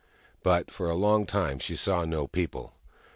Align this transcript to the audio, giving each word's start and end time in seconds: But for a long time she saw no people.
But 0.41 0.71
for 0.71 0.89
a 0.89 0.95
long 0.95 1.27
time 1.27 1.59
she 1.59 1.75
saw 1.75 2.05
no 2.05 2.25
people. 2.25 2.73